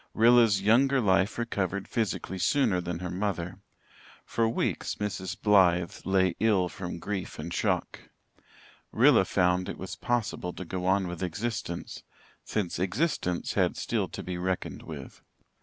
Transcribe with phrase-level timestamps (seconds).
[0.15, 3.59] Rilla's younger life recovered physically sooner than her mother.
[4.25, 5.39] For weeks Mrs.
[5.39, 8.09] Blythe lay ill from grief and shock.
[8.91, 12.01] Rilla found it was possible to go on with existence,
[12.43, 15.21] since existence had still to be reckoned with.